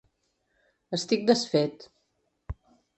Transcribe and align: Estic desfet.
Estic 0.99 1.29
desfet. 1.29 1.89